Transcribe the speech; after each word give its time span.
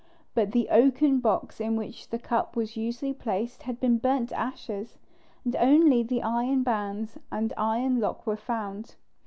But 0.33 0.51
the 0.51 0.67
oaken 0.69 1.19
box 1.19 1.59
in 1.59 1.75
which 1.75 2.09
the 2.09 2.17
cup 2.17 2.55
was 2.55 2.75
usually 2.75 3.13
placed 3.13 3.61
had 3.61 3.79
been 3.79 3.99
burnt 3.99 4.29
to 4.29 4.35
ashes, 4.35 4.97
and 5.45 5.55
only 5.57 6.01
the 6.01 6.23
iron 6.23 6.63
bands 6.63 7.19
and 7.31 7.53
iron 7.55 7.99
lock 7.99 8.25
were 8.25 8.35
found. 8.35 8.95